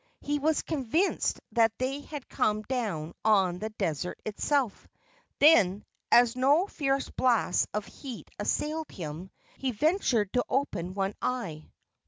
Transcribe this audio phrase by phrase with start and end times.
[0.21, 4.87] He was convinced that they had come down on the desert itself.
[5.37, 11.69] Then, as no fierce blasts of heat assailed him, he ventured to open one eye.